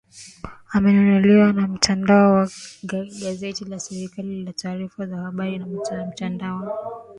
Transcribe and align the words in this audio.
amenukuliwa 0.73 1.53
na 1.53 1.67
mtandao 1.67 2.33
wa 2.33 2.49
gazeti 2.83 3.65
la 3.65 3.79
serikali 3.79 4.43
la 4.43 4.53
taarifa 4.53 5.05
za 5.07 5.17
habari 5.17 5.63
za 5.89 6.05
mtandaoni 6.05 6.69